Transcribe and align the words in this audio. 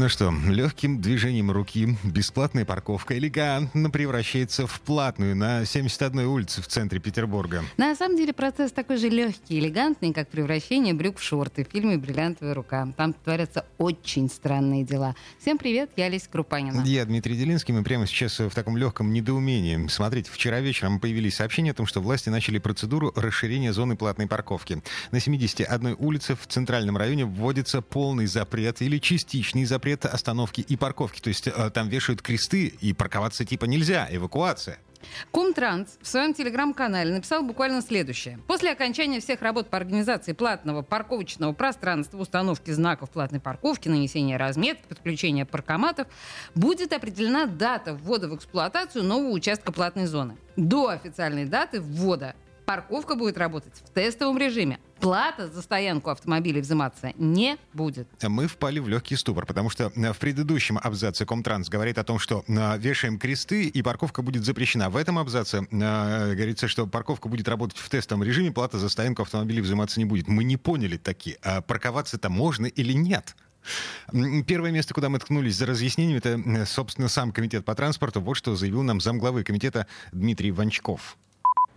Ну 0.00 0.08
что, 0.08 0.32
легким 0.48 1.02
движением 1.02 1.50
руки 1.50 1.98
бесплатная 2.04 2.64
парковка 2.64 3.18
элегантно 3.18 3.90
превращается 3.90 4.66
в 4.66 4.80
платную 4.80 5.36
на 5.36 5.64
71-й 5.64 6.24
улице 6.24 6.62
в 6.62 6.68
центре 6.68 6.98
Петербурга. 6.98 7.62
На 7.76 7.94
самом 7.94 8.16
деле 8.16 8.32
процесс 8.32 8.72
такой 8.72 8.96
же 8.96 9.10
легкий 9.10 9.56
и 9.56 9.60
элегантный, 9.60 10.14
как 10.14 10.30
превращение 10.30 10.94
брюк 10.94 11.18
в 11.18 11.22
шорты 11.22 11.66
в 11.66 11.70
фильме 11.70 11.98
«Бриллиантовая 11.98 12.54
рука». 12.54 12.88
Там 12.96 13.12
творятся 13.12 13.66
очень 13.76 14.30
странные 14.30 14.84
дела. 14.84 15.14
Всем 15.38 15.58
привет, 15.58 15.90
я 15.98 16.06
Олеся 16.06 16.30
Крупанина. 16.30 16.82
Я 16.86 17.04
Дмитрий 17.04 17.36
Делинский, 17.36 17.74
мы 17.74 17.84
прямо 17.84 18.06
сейчас 18.06 18.38
в 18.38 18.54
таком 18.54 18.78
легком 18.78 19.12
недоумении. 19.12 19.86
Смотрите, 19.88 20.30
вчера 20.32 20.60
вечером 20.60 20.98
появились 20.98 21.34
сообщения 21.34 21.72
о 21.72 21.74
том, 21.74 21.84
что 21.84 22.00
власти 22.00 22.30
начали 22.30 22.56
процедуру 22.56 23.12
расширения 23.16 23.74
зоны 23.74 23.96
платной 23.96 24.28
парковки. 24.28 24.82
На 25.10 25.20
71 25.20 25.96
улице 25.98 26.36
в 26.36 26.46
центральном 26.46 26.96
районе 26.96 27.26
вводится 27.26 27.82
полный 27.82 28.24
запрет 28.24 28.80
или 28.80 28.96
частичный 28.96 29.66
запрет 29.66 29.89
остановки 29.94 30.60
и 30.60 30.76
парковки. 30.76 31.20
То 31.20 31.28
есть 31.28 31.46
э, 31.46 31.70
там 31.70 31.88
вешают 31.88 32.22
кресты, 32.22 32.66
и 32.66 32.92
парковаться 32.92 33.44
типа 33.44 33.64
нельзя, 33.66 34.08
эвакуация. 34.10 34.78
Комтранс 35.32 35.98
в 36.00 36.06
своем 36.06 36.34
телеграм-канале 36.34 37.12
написал 37.12 37.42
буквально 37.42 37.82
следующее. 37.82 38.38
После 38.46 38.70
окончания 38.70 39.20
всех 39.20 39.42
работ 39.42 39.68
по 39.70 39.76
организации 39.76 40.32
платного 40.32 40.82
парковочного 40.82 41.52
пространства, 41.52 42.18
установки 42.18 42.70
знаков 42.70 43.10
платной 43.10 43.40
парковки, 43.40 43.88
нанесения 43.88 44.36
разметки, 44.36 44.86
подключения 44.88 45.46
паркоматов, 45.46 46.06
будет 46.54 46.92
определена 46.92 47.46
дата 47.46 47.94
ввода 47.94 48.28
в 48.28 48.36
эксплуатацию 48.36 49.04
нового 49.04 49.30
участка 49.30 49.72
платной 49.72 50.06
зоны. 50.06 50.36
До 50.56 50.88
официальной 50.88 51.46
даты 51.46 51.80
ввода 51.80 52.34
парковка 52.66 53.14
будет 53.14 53.38
работать 53.38 53.74
в 53.84 53.90
тестовом 53.90 54.38
режиме. 54.38 54.78
Плата 55.00 55.48
за 55.48 55.62
стоянку 55.62 56.10
автомобилей 56.10 56.60
взиматься 56.60 57.12
не 57.16 57.56
будет. 57.72 58.08
Мы 58.22 58.46
впали 58.46 58.78
в 58.80 58.88
легкий 58.88 59.16
ступор, 59.16 59.46
потому 59.46 59.70
что 59.70 59.92
э, 59.94 60.12
в 60.12 60.18
предыдущем 60.18 60.78
абзаце 60.82 61.24
Комтранс 61.24 61.68
говорит 61.68 61.98
о 61.98 62.04
том, 62.04 62.18
что 62.18 62.44
э, 62.46 62.78
вешаем 62.78 63.18
кресты 63.18 63.66
и 63.66 63.82
парковка 63.82 64.22
будет 64.22 64.44
запрещена. 64.44 64.90
В 64.90 64.96
этом 64.96 65.18
абзаце 65.18 65.66
э, 65.70 66.34
говорится, 66.34 66.68
что 66.68 66.86
парковка 66.86 67.28
будет 67.28 67.48
работать 67.48 67.78
в 67.78 67.88
тестовом 67.88 68.24
режиме, 68.24 68.52
плата 68.52 68.78
за 68.78 68.88
стоянку 68.88 69.22
автомобилей 69.22 69.62
взиматься 69.62 69.98
не 70.00 70.04
будет. 70.04 70.28
Мы 70.28 70.44
не 70.44 70.56
поняли 70.56 70.98
таки, 70.98 71.38
а 71.42 71.62
парковаться-то 71.62 72.28
можно 72.28 72.66
или 72.66 72.92
нет? 72.92 73.34
Первое 74.46 74.70
место, 74.70 74.94
куда 74.94 75.08
мы 75.08 75.18
ткнулись 75.18 75.56
за 75.56 75.66
разъяснением, 75.66 76.18
это, 76.18 76.66
собственно, 76.66 77.08
сам 77.08 77.32
комитет 77.32 77.64
по 77.64 77.74
транспорту. 77.74 78.20
Вот 78.20 78.34
что 78.34 78.56
заявил 78.56 78.82
нам 78.82 79.00
замглавы 79.00 79.44
комитета 79.44 79.86
Дмитрий 80.12 80.50
Ванчков. 80.50 81.16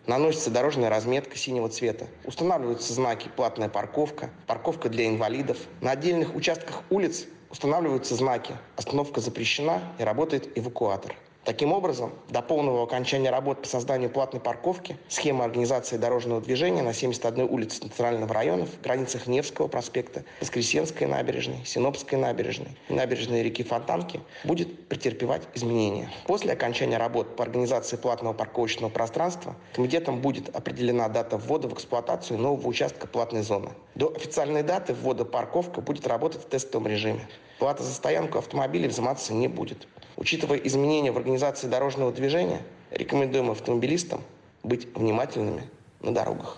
Наносится 0.06 0.50
дорожная 0.52 0.90
разметка 0.90 1.38
синего 1.38 1.70
цвета. 1.70 2.08
Устанавливаются 2.26 2.92
знаки 2.92 3.30
«платная 3.34 3.70
парковка», 3.70 4.30
«парковка 4.48 4.90
для 4.90 5.08
инвалидов». 5.08 5.58
На 5.80 5.92
отдельных 5.92 6.36
участках 6.36 6.82
улиц 6.90 7.26
устанавливаются 7.50 8.16
знаки 8.16 8.54
«остановка 8.76 9.22
запрещена» 9.22 9.82
и 10.00 10.04
работает 10.04 10.58
эвакуатор. 10.58 11.16
Таким 11.46 11.74
образом, 11.74 12.14
до 12.30 12.42
полного 12.42 12.84
окончания 12.84 13.30
работ 13.30 13.62
по 13.62 13.68
созданию 13.68 14.10
платной 14.10 14.42
парковки 14.42 14.96
схема 15.10 15.44
организации 15.44 15.98
дорожного 15.98 16.40
движения 16.40 16.82
на 16.82 16.94
71 16.94 17.50
улице 17.50 17.80
Центрального 17.80 18.34
района 18.34 18.66
в 18.66 18.80
границах 18.82 19.28
Невского 19.28 19.68
проспекта, 19.68 20.24
Воскресенской 20.40 21.06
набережной, 21.06 21.66
Синопской 21.66 22.18
набережной 22.18 22.78
и 22.88 22.94
набережной 22.94 23.44
реки 23.44 23.62
Фонтанки 23.62 24.22
будет 24.46 24.88
претерпевать 24.88 25.42
изменения. 25.54 26.10
После 26.28 26.54
окончания 26.54 26.98
работ 26.98 27.36
по 27.36 27.44
организации 27.44 27.98
платного 27.98 28.32
парковочного 28.32 28.90
пространства 28.90 29.58
комитетом 29.74 30.22
будет 30.22 30.56
определена 30.56 31.10
дата 31.10 31.38
ввода 31.38 31.68
в 31.68 31.74
эксплуатацию 31.74 32.40
нового 32.40 32.66
участка 32.70 33.06
платной 33.06 33.42
зоны. 33.42 33.72
До 33.96 34.14
официальной 34.16 34.64
даты 34.64 34.94
ввода 34.94 35.26
парковка 35.26 35.82
будет 35.82 36.08
работать 36.08 36.42
в 36.42 36.46
тестовом 36.48 36.88
режиме. 36.88 37.28
Плата 37.60 37.84
за 37.84 37.94
стоянку 37.94 38.38
автомобилей 38.38 38.88
взиматься 38.88 39.34
не 39.34 39.50
будет. 39.50 39.88
Учитывая 40.18 40.58
изменения 40.58 41.12
в 41.12 41.18
организации 41.18 41.68
дорожного 41.68 42.12
движения, 42.12 42.62
рекомендуем 42.92 43.52
автомобилистам 43.52 44.22
быть 44.64 44.88
внимательными 44.96 45.70
на 46.02 46.14
дорогах. 46.14 46.58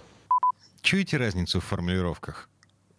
Чуете 0.81 1.17
разницу 1.17 1.59
в 1.59 1.63
формулировках? 1.63 2.49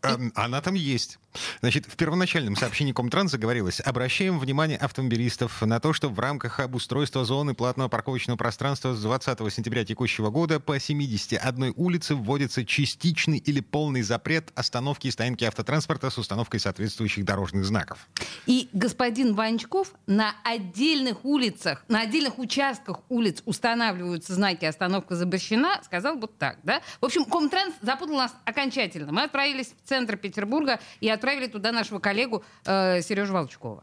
А, 0.06 0.44
она 0.44 0.60
там 0.60 0.74
есть. 0.74 1.18
Значит, 1.60 1.86
в 1.86 1.96
первоначальном 1.96 2.56
сообщении 2.56 2.92
Комтранса 2.92 3.38
говорилось, 3.38 3.80
обращаем 3.80 4.38
внимание 4.38 4.78
автомобилистов 4.78 5.62
на 5.62 5.80
то, 5.80 5.92
что 5.92 6.08
в 6.08 6.18
рамках 6.18 6.60
обустройства 6.60 7.24
зоны 7.24 7.54
платного 7.54 7.88
парковочного 7.88 8.36
пространства 8.36 8.94
с 8.94 9.02
20 9.02 9.52
сентября 9.52 9.84
текущего 9.84 10.30
года 10.30 10.60
по 10.60 10.78
71 10.78 11.74
улице 11.76 12.14
вводится 12.14 12.64
частичный 12.64 13.38
или 13.38 13.60
полный 13.60 14.02
запрет 14.02 14.50
остановки 14.54 15.08
и 15.08 15.10
стоянки 15.10 15.44
автотранспорта 15.44 16.10
с 16.10 16.18
установкой 16.18 16.60
соответствующих 16.60 17.24
дорожных 17.24 17.64
знаков. 17.64 18.08
И 18.46 18.68
господин 18.72 19.34
Ванчков 19.34 19.92
на 20.06 20.34
отдельных 20.44 21.24
улицах, 21.24 21.84
на 21.88 22.00
отдельных 22.00 22.38
участках 22.38 23.00
улиц 23.08 23.42
устанавливаются 23.44 24.34
знаки 24.34 24.64
«остановка 24.64 25.16
запрещена», 25.16 25.80
сказал 25.84 26.16
вот 26.16 26.38
так, 26.38 26.58
да? 26.62 26.80
В 27.00 27.04
общем, 27.04 27.24
Комтранс 27.24 27.74
запутал 27.82 28.16
нас 28.16 28.34
окончательно. 28.44 29.12
Мы 29.12 29.24
отправились 29.24 29.74
в 29.82 29.88
центр 29.88 29.95
Петербурга 30.04 30.78
и 31.00 31.08
отправили 31.08 31.46
туда 31.46 31.72
нашего 31.72 31.98
коллегу 31.98 32.44
э, 32.66 33.00
Сережу 33.02 33.32
Волчкова. 33.32 33.82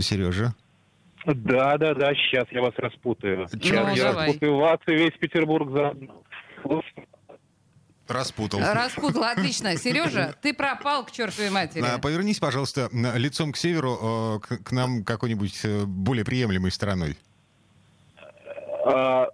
Сережа? 0.00 0.54
Да, 1.26 1.76
да, 1.76 1.94
да, 1.94 2.14
сейчас 2.14 2.46
я 2.50 2.62
вас 2.62 2.74
распутаю. 2.76 3.46
Сейчас 3.48 3.86
ну, 3.86 3.94
я 3.94 4.04
давай. 4.04 4.26
распутаю 4.26 4.56
вас 4.56 4.78
и 4.86 4.92
весь 4.92 5.12
Петербург 5.18 5.70
заодно. 5.70 6.22
Распутал. 8.08 8.60
Распутал, 8.60 9.24
отлично. 9.24 9.76
Сережа, 9.76 10.34
ты 10.42 10.52
пропал 10.52 11.04
к 11.04 11.12
чертовой 11.12 11.50
матери. 11.50 11.84
А, 11.86 11.98
повернись, 11.98 12.40
пожалуйста, 12.40 12.88
лицом 12.92 13.52
к 13.52 13.56
северу, 13.56 13.98
э, 14.02 14.40
к, 14.40 14.64
к 14.64 14.72
нам 14.72 15.04
какой-нибудь 15.04 15.60
э, 15.64 15.84
более 15.84 16.24
приемлемой 16.24 16.72
стороной. 16.72 17.16
А, 18.84 19.26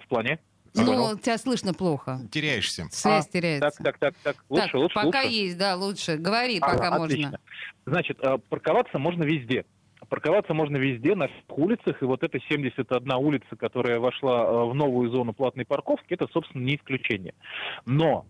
в 0.00 0.08
плане? 0.08 0.38
Ну, 0.74 1.18
тебя 1.18 1.38
слышно 1.38 1.74
плохо. 1.74 2.20
Теряешься. 2.30 2.86
Связь 2.90 3.26
а, 3.26 3.30
теряется. 3.30 3.82
Так, 3.82 3.98
так, 3.98 3.98
так, 3.98 4.14
так. 4.22 4.44
Лучше, 4.48 4.66
так, 4.66 4.74
лучше, 4.74 4.94
пока 4.94 5.22
лучше. 5.22 5.34
есть, 5.34 5.58
да, 5.58 5.76
лучше. 5.76 6.16
Говори, 6.16 6.58
а, 6.60 6.68
пока 6.68 6.88
отлично. 6.94 7.30
можно. 7.30 7.40
Значит, 7.86 8.20
парковаться 8.48 8.98
можно 8.98 9.24
везде. 9.24 9.64
Парковаться 10.08 10.54
можно 10.54 10.76
везде, 10.76 11.14
на 11.14 11.28
всех 11.28 11.58
улицах, 11.58 12.02
и 12.02 12.04
вот 12.04 12.22
эта 12.22 12.40
71 12.40 13.12
улица, 13.12 13.56
которая 13.56 14.00
вошла 14.00 14.42
а, 14.42 14.64
в 14.64 14.74
новую 14.74 15.10
зону 15.10 15.32
платной 15.32 15.64
парковки, 15.64 16.14
это, 16.14 16.26
собственно, 16.32 16.62
не 16.62 16.76
исключение. 16.76 17.34
Но 17.86 18.26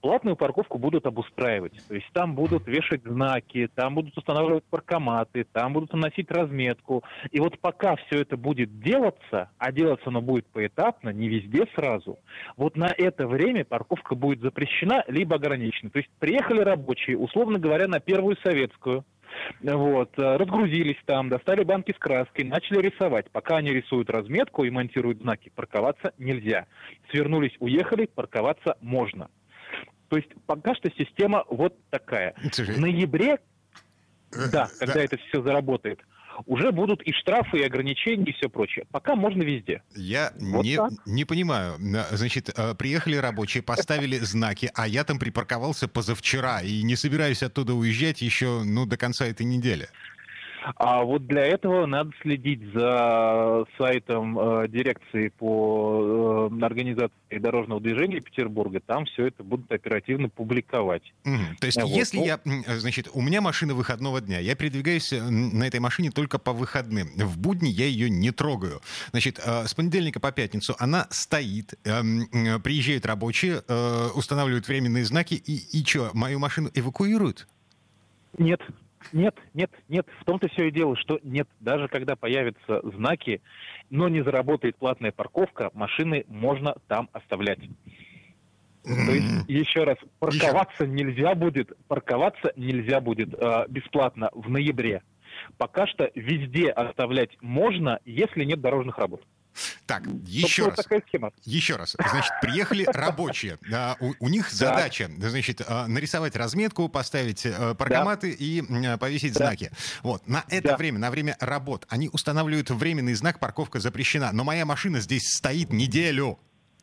Платную 0.00 0.36
парковку 0.36 0.78
будут 0.78 1.06
обустраивать. 1.06 1.74
То 1.88 1.94
есть 1.94 2.08
там 2.12 2.34
будут 2.34 2.66
вешать 2.66 3.02
знаки, 3.04 3.68
там 3.74 3.94
будут 3.94 4.16
устанавливать 4.16 4.64
паркоматы, 4.64 5.44
там 5.52 5.72
будут 5.72 5.92
наносить 5.92 6.30
разметку. 6.30 7.02
И 7.30 7.40
вот 7.40 7.58
пока 7.58 7.96
все 7.96 8.20
это 8.20 8.36
будет 8.36 8.80
делаться, 8.80 9.50
а 9.58 9.72
делаться 9.72 10.08
оно 10.08 10.20
будет 10.20 10.46
поэтапно, 10.46 11.10
не 11.10 11.28
везде 11.28 11.66
сразу, 11.74 12.18
вот 12.56 12.76
на 12.76 12.92
это 12.96 13.26
время 13.26 13.64
парковка 13.64 14.14
будет 14.14 14.40
запрещена 14.40 15.04
либо 15.08 15.36
ограничена. 15.36 15.90
То 15.90 15.98
есть 15.98 16.10
приехали 16.18 16.60
рабочие, 16.60 17.18
условно 17.18 17.58
говоря, 17.58 17.88
на 17.88 18.00
первую 18.00 18.36
советскую, 18.42 19.04
вот, 19.60 20.10
разгрузились 20.16 20.98
там, 21.04 21.28
достали 21.28 21.64
банки 21.64 21.92
с 21.92 21.98
краской, 21.98 22.44
начали 22.44 22.80
рисовать. 22.80 23.30
Пока 23.30 23.56
они 23.56 23.70
рисуют 23.70 24.10
разметку 24.10 24.64
и 24.64 24.70
монтируют 24.70 25.20
знаки, 25.20 25.50
парковаться 25.54 26.12
нельзя. 26.18 26.66
Свернулись, 27.10 27.56
уехали, 27.60 28.06
парковаться 28.06 28.76
можно. 28.80 29.28
То 30.08 30.16
есть 30.16 30.28
пока 30.46 30.74
что 30.74 30.90
система 30.90 31.44
вот 31.48 31.76
такая. 31.90 32.34
В 32.42 32.80
ноябре, 32.80 33.38
э, 34.32 34.50
да, 34.50 34.68
когда 34.78 34.94
да. 34.94 35.02
это 35.02 35.18
все 35.18 35.42
заработает, 35.42 36.00
уже 36.46 36.72
будут 36.72 37.02
и 37.02 37.12
штрафы, 37.12 37.58
и 37.58 37.62
ограничения, 37.62 38.24
и 38.24 38.32
все 38.32 38.48
прочее. 38.48 38.86
Пока 38.90 39.16
можно 39.16 39.42
везде. 39.42 39.82
Я 39.94 40.32
вот 40.38 40.64
не, 40.64 40.78
не 41.06 41.24
понимаю. 41.24 41.76
Значит, 42.10 42.50
э, 42.56 42.74
приехали 42.74 43.16
рабочие, 43.16 43.62
поставили 43.62 44.18
знаки, 44.18 44.70
а 44.74 44.86
я 44.86 45.04
там 45.04 45.18
припарковался 45.18 45.88
позавчера 45.88 46.62
и 46.62 46.82
не 46.82 46.96
собираюсь 46.96 47.42
оттуда 47.42 47.74
уезжать 47.74 48.22
еще 48.22 48.62
ну, 48.64 48.86
до 48.86 48.96
конца 48.96 49.26
этой 49.26 49.44
недели. 49.44 49.88
А 50.76 51.02
вот 51.02 51.26
для 51.26 51.42
этого 51.42 51.86
надо 51.86 52.10
следить 52.22 52.60
за 52.72 53.64
сайтом 53.78 54.38
э, 54.38 54.68
дирекции 54.68 55.28
по 55.28 56.50
э, 56.52 56.64
организации 56.64 57.12
дорожного 57.38 57.80
движения 57.80 58.20
Петербурга. 58.20 58.80
Там 58.80 59.04
все 59.06 59.26
это 59.26 59.42
будут 59.42 59.70
оперативно 59.72 60.28
публиковать. 60.28 61.02
Мгм. 61.24 61.56
То 61.60 61.66
есть, 61.66 61.80
Вот. 61.80 61.90
если 61.90 62.18
Ну, 62.18 62.26
я, 62.26 62.40
м, 62.44 62.64
значит, 62.66 63.08
у 63.12 63.22
меня 63.22 63.40
машина 63.40 63.74
выходного 63.74 64.20
дня, 64.20 64.38
я 64.38 64.54
передвигаюсь 64.54 65.12
э, 65.12 65.22
на 65.22 65.64
этой 65.64 65.80
машине 65.80 66.10
только 66.10 66.38
по 66.38 66.52
выходным. 66.52 67.08
В 67.16 67.38
будни 67.38 67.68
я 67.68 67.86
ее 67.86 68.10
не 68.10 68.30
трогаю. 68.30 68.80
Значит, 69.10 69.40
э, 69.44 69.66
с 69.66 69.74
понедельника 69.74 70.20
по 70.20 70.32
пятницу 70.32 70.74
она 70.78 71.06
стоит, 71.10 71.74
эм, 71.84 72.22
э, 72.32 72.58
приезжают 72.60 73.06
рабочие, 73.06 73.62
э, 73.66 74.08
устанавливают 74.14 74.68
временные 74.68 75.04
знаки, 75.04 75.34
и, 75.34 75.78
и 75.78 75.84
что, 75.84 76.10
мою 76.14 76.38
машину 76.38 76.70
эвакуируют? 76.74 77.46
Нет, 78.36 78.60
нет, 79.12 79.34
нет, 79.54 79.70
нет. 79.88 80.06
В 80.20 80.24
том-то 80.24 80.48
все 80.48 80.68
и 80.68 80.70
дело, 80.70 80.96
что 80.96 81.20
нет. 81.22 81.48
Даже 81.60 81.88
когда 81.88 82.16
появятся 82.16 82.80
знаки, 82.82 83.40
но 83.90 84.08
не 84.08 84.22
заработает 84.22 84.76
платная 84.76 85.12
парковка, 85.12 85.70
машины 85.74 86.24
можно 86.28 86.76
там 86.88 87.08
оставлять. 87.12 87.60
То 88.84 89.12
есть, 89.12 89.48
еще 89.48 89.84
раз, 89.84 89.98
парковаться 90.18 90.86
нельзя 90.86 91.34
будет, 91.34 91.72
парковаться 91.88 92.52
нельзя 92.56 93.00
будет 93.00 93.34
э, 93.34 93.66
бесплатно 93.68 94.30
в 94.32 94.48
ноябре. 94.48 95.02
Пока 95.58 95.86
что 95.86 96.10
везде 96.14 96.70
оставлять 96.70 97.36
можно, 97.42 98.00
если 98.04 98.44
нет 98.44 98.60
дорожных 98.60 98.98
работ. 98.98 99.22
Так, 99.86 100.04
Собственно, 100.04 100.28
еще 100.28 100.66
раз. 100.68 100.86
Еще 101.44 101.76
раз. 101.76 101.96
Значит, 102.10 102.32
приехали 102.40 102.84
рабочие. 102.86 103.58
У, 104.00 104.14
у 104.20 104.28
них 104.28 104.50
задача, 104.50 105.10
значит, 105.18 105.62
а, 105.66 105.86
нарисовать 105.86 106.36
разметку, 106.36 106.88
поставить 106.88 107.46
э, 107.46 107.74
паркоматы 107.74 108.30
и 108.30 108.60
м, 108.60 108.98
повесить 108.98 109.34
знаки. 109.34 109.70
Вот. 110.02 110.26
На 110.28 110.44
это 110.48 110.76
время, 110.76 110.98
на 110.98 111.10
время 111.10 111.36
работ, 111.40 111.86
они 111.88 112.08
устанавливают 112.08 112.70
временный 112.70 113.14
знак 113.14 113.40
«Парковка 113.40 113.80
запрещена». 113.80 114.30
Но 114.32 114.44
моя 114.44 114.64
машина 114.64 115.00
здесь 115.00 115.28
стоит 115.34 115.72
неделю. 115.72 116.38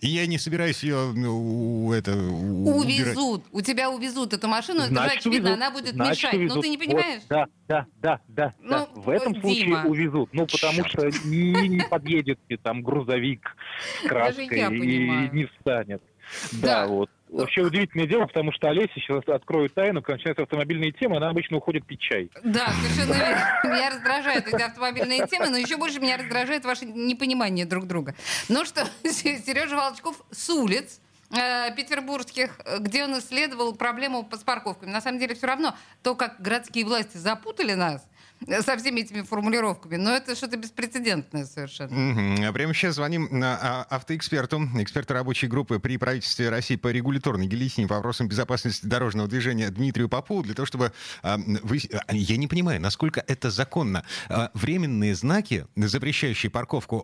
И 0.06 0.10
я 0.10 0.28
не 0.28 0.38
собираюсь 0.38 0.84
ее 0.84 1.14
ну, 1.16 1.92
это, 1.92 2.12
убирать. 2.16 3.18
Увезут. 3.18 3.44
У 3.52 3.62
тебя 3.62 3.90
увезут 3.90 4.34
эту 4.34 4.48
машину, 4.48 4.82
это 4.82 4.90
же 4.90 4.94
Значит, 4.94 5.20
очевидно, 5.22 5.50
увезут. 5.50 5.64
она 5.64 5.72
будет 5.72 5.94
Значит, 5.96 6.12
мешать. 6.12 6.34
Ну 6.34 6.40
увезут. 6.40 6.62
ты 6.62 6.70
не 6.70 6.78
Вот, 6.78 6.86
понимаешь? 6.86 7.22
да, 7.28 7.46
да, 7.68 7.86
да, 8.02 8.22
да. 8.28 8.54
Ну, 8.60 8.70
да. 8.70 8.88
В 8.94 9.10
этом 9.10 9.34
ой, 9.34 9.42
случае 9.42 9.66
Дима. 9.66 9.84
увезут. 9.86 10.30
Ну, 10.32 10.46
потому 10.46 10.84
Чёрт. 10.84 11.16
что 11.16 11.28
не, 11.28 11.68
не 11.70 11.82
подъедет 11.82 12.40
тебе 12.48 12.58
там 12.58 12.84
грузовик 12.84 13.56
с 14.04 14.08
краской 14.08 14.46
и 14.48 15.30
не 15.34 15.46
встанет. 15.46 16.04
Да. 16.52 16.86
Да, 16.86 16.88
вот. 16.88 17.10
Вообще 17.30 17.62
удивительное 17.62 18.06
дело, 18.06 18.28
потому 18.28 18.52
что 18.52 18.70
Олеся, 18.70 18.94
сейчас 18.96 19.28
открою 19.28 19.70
тайну, 19.70 20.02
когда 20.02 20.14
начинаются 20.14 20.44
автомобильные 20.44 20.92
темы, 20.92 21.18
она 21.18 21.30
обычно 21.30 21.58
уходит 21.58 21.86
пить 21.86 22.00
чай. 22.00 22.30
Да, 22.44 22.72
совершенно 22.72 23.14
верно. 23.14 23.76
Меня 23.76 23.90
раздражают 23.90 24.48
эти 24.48 24.62
автомобильные 24.62 25.28
темы, 25.28 25.50
но 25.50 25.58
еще 25.58 25.78
больше 25.78 26.00
меня 26.00 26.18
раздражает 26.18 26.66
ваше 26.66 26.86
непонимание 26.86 27.66
друг 27.66 27.88
друга. 27.88 28.16
Ну 28.48 28.64
что, 28.64 28.86
Сережа 29.04 29.76
Волчков 29.76 30.24
с 30.30 30.50
улиц 30.52 31.02
э, 31.32 31.76
петербургских, 31.76 32.60
где 32.80 33.04
он 33.04 33.18
исследовал 33.18 33.76
проблему 33.76 34.28
с 34.32 34.44
парковками. 34.44 34.92
На 34.92 35.02
самом 35.02 35.20
деле 35.20 35.34
все 35.34 35.48
равно 35.48 35.76
то, 36.04 36.16
как 36.16 36.40
городские 36.40 36.86
власти 36.86 37.18
запутали 37.18 37.74
нас 37.74 38.08
со 38.62 38.78
всеми 38.78 39.02
этими 39.02 39.22
формулировками, 39.22 39.96
но 39.96 40.12
это 40.12 40.36
что-то 40.36 40.58
беспрецедентное 40.58 41.46
совершенно. 41.46 42.48
А 42.48 42.54
Прямо 42.54 42.74
сейчас 42.74 42.96
звоним 42.96 43.28
на, 43.32 43.58
а, 43.62 43.84
автоэксперту, 43.90 44.62
эксперту 44.80 45.14
рабочей 45.14 45.48
группы 45.48 45.80
при 45.80 45.98
правительстве 45.98 46.50
России 46.50 46.76
по 46.76 46.90
регуляторной 46.90 47.48
гильотине 47.48 47.88
по 47.88 47.96
вопросам 47.96 48.28
безопасности 48.28 48.86
дорожного 48.86 49.28
движения 49.28 49.70
Дмитрию 49.70 50.10
Попову, 50.10 50.44
для 50.44 50.54
того, 50.54 50.66
чтобы... 50.66 50.92
а, 51.24 51.38
вы- 51.38 51.80
а, 52.08 52.14
Я 52.14 52.38
не 52.38 52.48
понимаю, 52.48 52.82
насколько 52.82 53.24
это 53.26 53.50
законно. 53.50 54.04
А, 54.30 54.52
Временные 54.54 55.16
знаки, 55.16 55.66
запрещающие 55.76 56.50
парковку, 56.50 57.00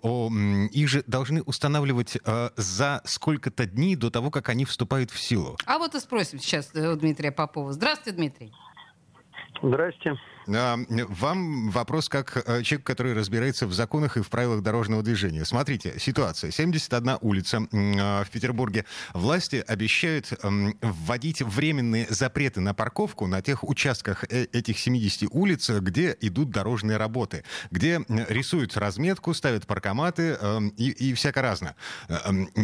их 0.72 0.88
же 0.90 1.04
должны 1.08 1.42
устанавливать 1.42 2.18
а, 2.26 2.52
за 2.56 3.02
сколько-то 3.06 3.66
дней 3.66 3.96
до 3.96 4.10
того, 4.12 4.32
как 4.32 4.50
они 4.50 4.66
вступают 4.66 5.12
в 5.12 5.20
силу. 5.20 5.58
А 5.66 5.78
вот 5.78 5.96
и 5.96 6.00
спросим 6.00 6.40
сейчас 6.40 6.70
э, 6.74 6.92
у 6.92 6.96
Дмитрия 6.96 7.32
Попова. 7.32 7.72
Здравствуйте, 7.74 8.18
Дмитрий. 8.18 8.52
Здрасте. 9.64 10.16
А, 10.48 10.78
Вам 10.90 11.70
вопрос 11.70 12.10
как 12.10 12.44
э, 12.46 12.64
человек, 12.64 12.86
который 12.86 13.14
разбирается 13.14 13.68
в 13.68 13.74
законах 13.74 14.18
и 14.18 14.22
в 14.22 14.30
правилах 14.30 14.62
дорожного 14.62 15.04
движения. 15.04 15.46
Смотрите, 15.46 15.96
ситуация. 16.00 16.52
71 16.52 17.18
улица 17.22 17.68
а, 17.72 18.24
в 18.24 18.30
Петербурге. 18.30 18.86
Власти 19.14 19.64
обещают 19.68 20.32
вводить 20.82 21.42
временные 21.42 22.08
запреты 22.10 22.62
на 22.62 22.74
парковку 22.74 23.28
на 23.28 23.42
тех 23.42 23.64
участках 23.64 24.24
э- 24.30 24.48
этих 24.52 24.80
70 24.80 25.30
улиц, 25.32 25.70
где 25.70 26.16
идут 26.22 26.50
дорожные 26.50 26.98
работы, 26.98 27.44
где 27.70 28.02
рисуют 28.08 28.76
разметку, 28.78 29.34
ставят 29.34 29.68
паркоматы 29.68 30.38
эм, 30.42 30.70
и, 30.70 30.90
и 30.90 31.14
всяко 31.14 31.42
разно. 31.42 31.76
Э, 32.08 32.18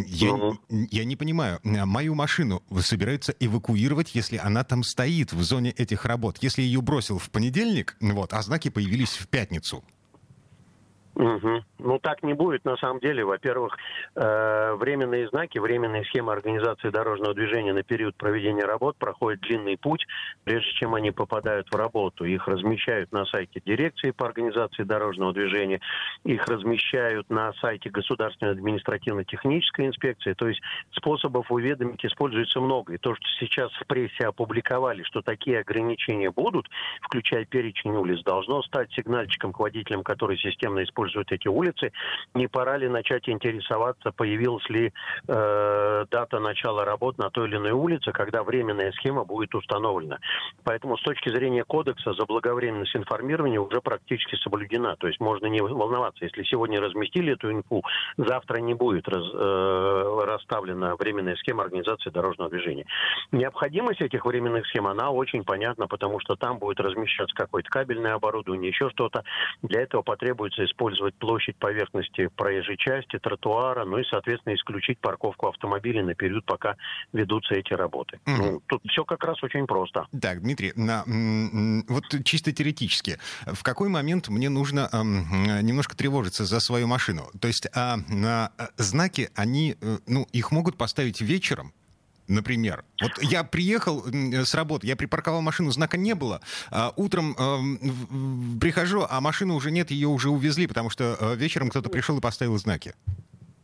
Я, 0.06 0.52
я 0.90 1.04
не 1.04 1.16
понимаю, 1.16 1.60
э, 1.62 1.84
мою 1.84 2.14
машину 2.14 2.62
собираются 2.80 3.34
эвакуировать, 3.40 4.14
если 4.14 4.36
она 4.36 4.64
там 4.64 4.82
стоит 4.82 5.32
в 5.32 5.42
зоне 5.42 5.70
этих 5.70 6.04
работ. 6.04 6.38
Если 6.40 6.62
ее 6.62 6.80
бросил 6.80 7.18
в 7.18 7.30
понедельник, 7.30 7.67
вот, 8.00 8.32
а 8.32 8.42
знаки 8.42 8.70
появились 8.70 9.16
в 9.16 9.26
пятницу. 9.28 9.84
Мгм. 11.18 11.64
Ну, 11.80 11.98
так 11.98 12.22
не 12.22 12.32
будет 12.32 12.64
на 12.64 12.76
самом 12.76 13.00
деле. 13.00 13.24
Во-первых, 13.24 13.76
э, 14.14 14.74
временные 14.74 15.28
знаки, 15.28 15.58
временные 15.58 16.04
схемы 16.04 16.32
организации 16.32 16.90
дорожного 16.90 17.34
движения 17.34 17.72
на 17.72 17.82
период 17.82 18.14
проведения 18.14 18.64
работ 18.64 18.96
проходят 18.98 19.40
длинный 19.40 19.76
путь, 19.76 20.06
прежде 20.44 20.70
чем 20.74 20.94
они 20.94 21.10
попадают 21.10 21.66
в 21.72 21.74
работу. 21.74 22.24
Их 22.24 22.46
размещают 22.46 23.10
на 23.10 23.24
сайте 23.26 23.60
дирекции 23.64 24.12
по 24.12 24.26
организации 24.26 24.84
дорожного 24.84 25.32
движения, 25.32 25.80
их 26.22 26.46
размещают 26.46 27.28
на 27.30 27.52
сайте 27.54 27.90
Государственной 27.90 28.52
административно-технической 28.52 29.88
инспекции. 29.88 30.34
То 30.34 30.46
есть 30.46 30.60
способов 30.92 31.50
уведомить 31.50 32.04
используется 32.04 32.60
много. 32.60 32.94
И 32.94 32.98
то, 32.98 33.16
что 33.16 33.26
сейчас 33.40 33.72
в 33.72 33.86
прессе 33.88 34.24
опубликовали, 34.24 35.02
что 35.02 35.22
такие 35.22 35.58
ограничения 35.58 36.30
будут, 36.30 36.68
включая 37.02 37.44
перечень 37.44 37.96
улиц, 37.96 38.22
должно 38.22 38.62
стать 38.62 38.92
сигнальчиком 38.92 39.52
к 39.52 39.58
водителям, 39.58 40.04
которые 40.04 40.38
системно 40.38 40.84
используют 40.84 41.07
эти 41.16 41.48
улицы. 41.48 41.92
Не 42.34 42.46
пора 42.46 42.76
ли 42.76 42.88
начать 42.88 43.28
интересоваться, 43.28 44.12
появилась 44.12 44.68
ли 44.68 44.92
э, 45.26 46.04
дата 46.10 46.40
начала 46.40 46.84
работ 46.84 47.18
на 47.18 47.30
той 47.30 47.48
или 47.48 47.56
иной 47.56 47.72
улице, 47.72 48.12
когда 48.12 48.42
временная 48.42 48.92
схема 48.92 49.24
будет 49.24 49.54
установлена. 49.54 50.18
Поэтому 50.64 50.96
с 50.96 51.02
точки 51.02 51.28
зрения 51.30 51.64
кодекса 51.64 52.12
заблаговременность 52.12 52.96
информирования 52.96 53.60
уже 53.60 53.80
практически 53.80 54.36
соблюдена. 54.36 54.96
То 54.96 55.06
есть 55.06 55.20
можно 55.20 55.46
не 55.46 55.60
волноваться, 55.60 56.24
если 56.24 56.42
сегодня 56.44 56.80
разместили 56.80 57.32
эту 57.32 57.50
инфу, 57.52 57.82
завтра 58.16 58.58
не 58.58 58.74
будет 58.74 59.08
раз- 59.08 59.32
э, 59.34 60.24
расставлена 60.24 60.96
временная 60.96 61.36
схема 61.36 61.62
организации 61.64 62.10
дорожного 62.10 62.50
движения. 62.50 62.86
Необходимость 63.32 64.00
этих 64.00 64.24
временных 64.24 64.66
схем, 64.66 64.86
она 64.86 65.10
очень 65.10 65.44
понятна, 65.44 65.86
потому 65.86 66.20
что 66.20 66.36
там 66.36 66.58
будет 66.58 66.80
размещаться 66.80 67.34
какое-то 67.34 67.68
кабельное 67.70 68.14
оборудование, 68.14 68.68
еще 68.68 68.90
что-то. 68.90 69.22
Для 69.62 69.82
этого 69.82 70.02
потребуется 70.02 70.64
использовать 70.64 70.87
площадь 71.18 71.56
поверхности 71.56 72.28
проезжей 72.36 72.76
части, 72.76 73.18
тротуара, 73.18 73.84
ну 73.84 73.98
и, 73.98 74.04
соответственно, 74.04 74.54
исключить 74.54 74.98
парковку 74.98 75.48
автомобилей 75.48 76.02
на 76.02 76.14
период, 76.14 76.44
пока 76.44 76.76
ведутся 77.12 77.54
эти 77.54 77.72
работы. 77.72 78.20
Мгм. 78.26 78.38
Ну, 78.38 78.62
тут 78.66 78.82
все 78.88 79.04
как 79.04 79.24
раз 79.24 79.42
очень 79.42 79.66
просто. 79.66 80.06
Так, 80.20 80.40
Дмитрий, 80.42 80.72
на, 80.76 81.04
вот 81.88 82.04
чисто 82.24 82.52
теоретически, 82.52 83.18
в 83.46 83.62
какой 83.62 83.88
момент 83.88 84.28
мне 84.28 84.48
нужно 84.48 84.88
эм, 84.92 85.48
э, 85.48 85.62
немножко 85.62 85.96
тревожиться 85.96 86.44
за 86.44 86.60
свою 86.60 86.86
машину? 86.86 87.22
То 87.40 87.48
есть 87.48 87.66
а, 87.74 87.96
на, 88.08 88.52
э, 88.58 88.66
знаки, 88.76 89.30
они, 89.34 89.76
э, 89.80 89.98
ну, 90.06 90.26
их 90.32 90.52
могут 90.52 90.76
поставить 90.76 91.20
вечером, 91.20 91.72
Например, 92.28 92.84
вот 93.00 93.22
я 93.22 93.42
приехал 93.42 94.04
с 94.06 94.54
работы, 94.54 94.86
я 94.86 94.96
припарковал 94.96 95.40
машину, 95.40 95.70
знака 95.70 95.96
не 95.96 96.14
было. 96.14 96.42
а 96.70 96.92
утром 96.96 97.34
эм, 97.38 98.58
прихожу, 98.60 99.06
а 99.08 99.20
машины 99.20 99.54
уже 99.54 99.70
нет, 99.70 99.90
ее 99.90 100.08
уже 100.08 100.28
увезли, 100.28 100.66
потому 100.66 100.90
что 100.90 101.16
э, 101.18 101.36
вечером 101.36 101.70
кто-то 101.70 101.88
пришел 101.88 102.18
и 102.18 102.20
поставил 102.20 102.58
знаки. 102.58 102.94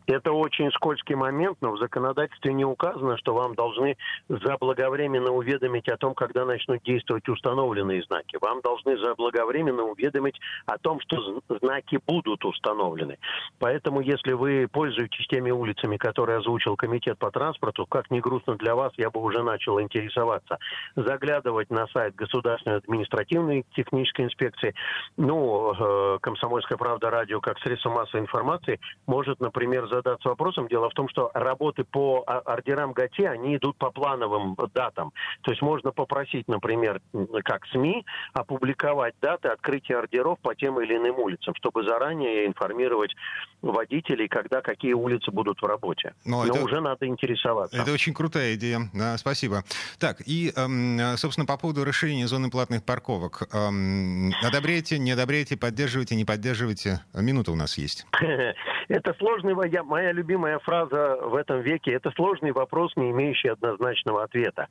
Это 0.06 0.32
очень 0.32 0.70
скользкий 0.73 1.14
момент, 1.14 1.58
но 1.61 1.73
в 1.73 1.78
законодательстве 1.78 2.52
не 2.52 2.64
указано, 2.64 3.16
что 3.16 3.34
вам 3.34 3.54
должны 3.54 3.96
заблаговременно 4.28 5.30
уведомить 5.30 5.88
о 5.88 5.96
том, 5.96 6.14
когда 6.14 6.44
начнут 6.44 6.82
действовать 6.82 7.28
установленные 7.28 8.02
знаки. 8.02 8.37
Вам 8.40 8.61
должны 8.61 8.99
заблаговременно 8.99 9.84
уведомить 9.84 10.38
о 10.66 10.76
том, 10.78 11.00
что 11.00 11.40
знаки 11.61 11.99
будут 12.06 12.44
установлены. 12.44 13.18
Поэтому, 13.58 14.00
если 14.00 14.32
вы 14.32 14.68
пользуетесь 14.70 15.26
теми 15.28 15.50
улицами, 15.50 15.96
которые 15.96 16.38
озвучил 16.38 16.76
Комитет 16.76 17.18
по 17.18 17.30
транспорту, 17.30 17.87
как 17.87 18.11
ни 18.11 18.20
грустно 18.20 18.56
для 18.56 18.75
вас, 18.75 18.92
я 18.96 19.11
бы 19.11 19.23
уже 19.23 19.42
начал 19.42 19.80
интересоваться. 19.80 20.58
Заглядывать 20.96 21.70
на 21.70 21.87
сайт 21.88 22.14
Государственной 22.14 22.76
административной 22.76 23.64
технической 23.75 24.26
инспекции. 24.26 24.75
Ну, 25.16 25.73
э, 25.73 26.18
«Комсомольская 26.20 26.76
правда» 26.76 27.11
радио 27.11 27.40
как 27.40 27.58
средство 27.61 27.90
массовой 27.90 28.20
информации 28.20 28.80
может, 29.06 29.40
например, 29.40 29.88
задаться 29.96 30.28
вопросом. 30.28 30.68
Дело 30.68 30.90
в 30.90 30.94
том, 30.94 31.08
что 31.08 31.30
работы 31.34 31.84
по 31.84 32.22
ордерам 32.26 32.92
ГАТИ, 32.92 33.22
они 33.22 33.56
идут 33.56 33.76
по 33.76 33.90
плановым 33.90 34.56
датам. 34.74 35.12
То 35.42 35.50
есть 35.50 35.62
можно 35.62 35.92
попросить, 35.92 36.48
например, 36.48 37.00
как 37.44 37.66
СМИ, 37.66 38.04
опубликовать 38.32 39.14
даты 39.20 39.48
открытия 39.48 39.96
ордеров 39.96 40.38
по 40.40 40.54
тем 40.54 40.80
или 40.80 40.96
иным 40.96 41.18
улицам, 41.18 41.54
чтобы 41.56 41.84
заранее 41.84 42.46
информировать 42.46 43.14
водителей, 43.62 44.28
когда 44.28 44.60
какие 44.60 44.92
улицы 44.92 45.30
будут 45.30 45.60
в 45.60 45.64
работе. 45.64 46.14
Но, 46.24 46.44
Но 46.44 46.54
это, 46.54 46.64
уже 46.64 46.80
надо 46.80 47.06
интересоваться. 47.06 47.76
Это 47.76 47.92
очень 47.92 48.12
крутая 48.12 48.54
идея. 48.54 48.90
Да, 48.92 49.16
спасибо. 49.16 49.64
Так, 49.98 50.20
и, 50.26 50.52
эм, 50.56 51.16
собственно, 51.16 51.46
по 51.46 51.56
поводу 51.56 51.84
расширения 51.84 52.26
зоны 52.26 52.50
платных 52.50 52.84
парковок. 52.84 53.48
Эм, 53.52 54.32
одобряете, 54.42 54.98
не 54.98 55.12
одобряете, 55.12 55.56
поддерживаете, 55.56 56.16
не 56.16 56.24
поддерживаете? 56.24 57.00
Минута 57.14 57.52
у 57.52 57.56
нас 57.56 57.78
есть. 57.78 58.06
Это 58.88 59.14
сложный, 59.14 59.55
я, 59.71 59.83
моя 59.83 60.12
любимая 60.12 60.59
фраза 60.59 61.19
в 61.23 61.35
этом 61.35 61.61
веке, 61.61 61.93
это 61.93 62.11
сложный 62.12 62.53
вопрос, 62.53 62.93
не 62.97 63.11
имеющий 63.11 63.49
однозначного 63.49 64.25
ответа. 64.25 64.69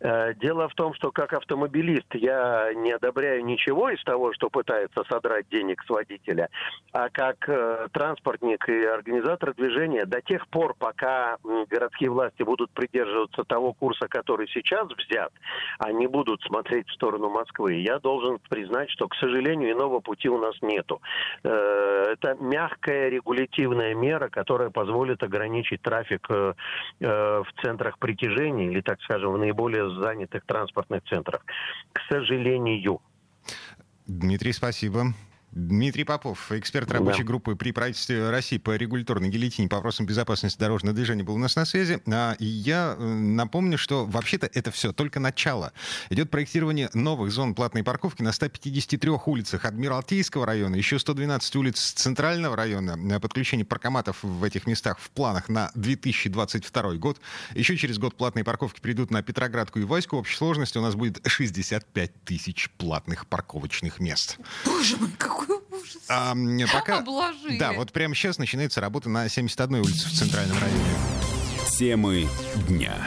Э, 0.00 0.34
дело 0.34 0.68
в 0.68 0.74
том, 0.74 0.94
что 0.94 1.10
как 1.10 1.32
автомобилист 1.32 2.14
я 2.14 2.72
не 2.74 2.92
одобряю 2.92 3.44
ничего 3.44 3.90
из 3.90 4.02
того, 4.04 4.32
что 4.32 4.50
пытается 4.50 5.04
содрать 5.08 5.48
денег 5.50 5.82
с 5.84 5.88
водителя, 5.88 6.48
а 6.92 7.08
как 7.08 7.48
э, 7.48 7.88
транспортник 7.92 8.68
и 8.68 8.84
организатор 8.84 9.54
движения 9.54 10.04
до 10.04 10.20
тех 10.20 10.46
пор, 10.48 10.74
пока 10.78 11.36
городские 11.68 12.10
власти 12.10 12.42
будут 12.42 12.70
придерживаться 12.72 13.44
того 13.44 13.72
курса, 13.72 14.08
который 14.08 14.48
сейчас 14.48 14.88
взят, 14.88 15.32
они 15.78 16.06
будут 16.06 16.42
смотреть 16.42 16.88
в 16.88 16.94
сторону 16.94 17.30
Москвы. 17.30 17.74
Я 17.74 17.98
должен 17.98 18.38
признать, 18.48 18.90
что, 18.90 19.08
к 19.08 19.14
сожалению, 19.16 19.72
иного 19.72 20.00
пути 20.00 20.28
у 20.28 20.38
нас 20.38 20.54
нету. 20.62 21.00
Э, 21.42 22.12
это 22.12 22.36
мягкая 22.40 23.08
регулятивная 23.46 23.94
мера, 23.94 24.28
которая 24.28 24.70
позволит 24.70 25.22
ограничить 25.22 25.82
трафик 25.82 26.26
э, 26.30 26.54
э, 27.00 27.06
в 27.06 27.62
центрах 27.62 27.98
притяжения 27.98 28.66
или, 28.70 28.80
так 28.80 29.00
скажем, 29.02 29.32
в 29.32 29.38
наиболее 29.38 30.00
занятых 30.00 30.44
транспортных 30.46 31.02
центрах. 31.04 31.44
К 31.92 32.00
сожалению. 32.08 33.00
Дмитрий, 34.06 34.52
спасибо. 34.52 35.06
Дмитрий 35.56 36.04
Попов, 36.04 36.52
эксперт 36.52 36.90
рабочей 36.90 37.22
да. 37.22 37.24
группы 37.24 37.56
при 37.56 37.72
правительстве 37.72 38.28
России 38.28 38.58
по 38.58 38.76
регуляторной 38.76 39.30
гильотине 39.30 39.68
по 39.68 39.76
вопросам 39.76 40.04
безопасности 40.04 40.58
дорожного 40.58 40.94
движения 40.94 41.22
был 41.22 41.34
у 41.34 41.38
нас 41.38 41.56
на 41.56 41.64
связи. 41.64 41.98
А, 42.06 42.36
и 42.38 42.44
я 42.44 42.94
э, 42.98 43.02
напомню, 43.02 43.78
что 43.78 44.04
вообще-то 44.04 44.50
это 44.52 44.70
все 44.70 44.92
только 44.92 45.18
начало. 45.18 45.72
Идет 46.10 46.30
проектирование 46.30 46.90
новых 46.92 47.32
зон 47.32 47.54
платной 47.54 47.82
парковки 47.84 48.20
на 48.20 48.32
153 48.32 49.10
улицах 49.24 49.64
Адмиралтейского 49.64 50.44
района, 50.44 50.76
еще 50.76 50.98
112 50.98 51.56
улиц 51.56 51.92
Центрального 51.92 52.54
района. 52.54 53.18
Подключение 53.18 53.64
паркоматов 53.64 54.22
в 54.22 54.44
этих 54.44 54.66
местах 54.66 54.98
в 54.98 55.08
планах 55.08 55.48
на 55.48 55.70
2022 55.74 56.96
год. 56.96 57.18
Еще 57.54 57.78
через 57.78 57.96
год 57.96 58.14
платные 58.14 58.44
парковки 58.44 58.80
придут 58.80 59.10
на 59.10 59.22
Петроградку 59.22 59.78
и 59.78 59.84
Ваську. 59.84 60.16
В 60.16 60.18
общей 60.18 60.36
сложности 60.36 60.76
у 60.76 60.82
нас 60.82 60.94
будет 60.94 61.26
65 61.26 62.24
тысяч 62.24 62.68
платных 62.76 63.26
парковочных 63.26 64.00
мест. 64.00 64.36
Боже 64.66 64.98
мой, 64.98 65.08
какой 65.16 65.45
а, 66.08 66.34
пока... 66.72 66.98
Обложили. 66.98 67.58
Да, 67.58 67.72
вот 67.72 67.92
прямо 67.92 68.14
сейчас 68.14 68.38
начинается 68.38 68.80
работа 68.80 69.08
на 69.08 69.28
71 69.28 69.80
улице 69.80 70.08
в 70.08 70.12
Центральном 70.12 70.58
районе. 70.58 70.84
Темы 71.78 72.28
дня. 72.68 73.06